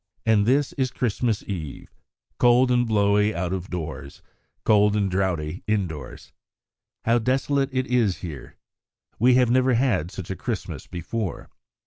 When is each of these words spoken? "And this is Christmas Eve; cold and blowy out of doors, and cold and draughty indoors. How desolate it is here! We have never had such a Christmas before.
"And 0.25 0.47
this 0.47 0.73
is 0.79 0.89
Christmas 0.89 1.43
Eve; 1.45 1.93
cold 2.39 2.71
and 2.71 2.87
blowy 2.87 3.35
out 3.35 3.53
of 3.53 3.69
doors, 3.69 4.17
and 4.55 4.63
cold 4.63 4.95
and 4.95 5.11
draughty 5.11 5.63
indoors. 5.67 6.33
How 7.05 7.19
desolate 7.19 7.69
it 7.71 7.85
is 7.85 8.17
here! 8.25 8.55
We 9.19 9.35
have 9.35 9.51
never 9.51 9.75
had 9.75 10.09
such 10.09 10.31
a 10.31 10.35
Christmas 10.35 10.87
before. 10.87 11.51